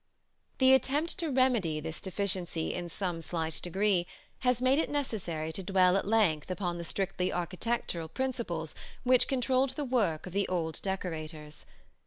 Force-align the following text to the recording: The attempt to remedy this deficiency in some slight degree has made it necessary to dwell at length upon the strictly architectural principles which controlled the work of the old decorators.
The 0.57 0.73
attempt 0.73 1.19
to 1.19 1.29
remedy 1.29 1.79
this 1.79 2.01
deficiency 2.01 2.73
in 2.73 2.89
some 2.89 3.21
slight 3.21 3.59
degree 3.61 4.07
has 4.39 4.59
made 4.59 4.79
it 4.79 4.89
necessary 4.89 5.53
to 5.53 5.61
dwell 5.61 5.95
at 5.95 6.07
length 6.07 6.49
upon 6.49 6.79
the 6.79 6.83
strictly 6.83 7.31
architectural 7.31 8.07
principles 8.07 8.73
which 9.03 9.27
controlled 9.27 9.75
the 9.75 9.85
work 9.85 10.25
of 10.25 10.33
the 10.33 10.47
old 10.47 10.81
decorators. 10.81 11.67